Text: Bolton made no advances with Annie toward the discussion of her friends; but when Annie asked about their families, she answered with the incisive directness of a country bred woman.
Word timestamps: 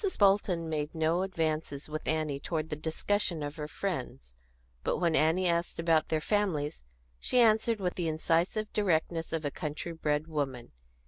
Bolton 0.17 0.67
made 0.67 0.95
no 0.95 1.21
advances 1.21 1.87
with 1.87 2.07
Annie 2.07 2.39
toward 2.39 2.71
the 2.71 2.75
discussion 2.75 3.43
of 3.43 3.57
her 3.57 3.67
friends; 3.67 4.33
but 4.83 4.97
when 4.97 5.15
Annie 5.15 5.47
asked 5.47 5.77
about 5.77 6.09
their 6.09 6.19
families, 6.19 6.83
she 7.19 7.39
answered 7.39 7.79
with 7.79 7.93
the 7.93 8.07
incisive 8.07 8.73
directness 8.73 9.31
of 9.31 9.45
a 9.45 9.51
country 9.51 9.91
bred 9.91 10.25
woman. 10.25 10.71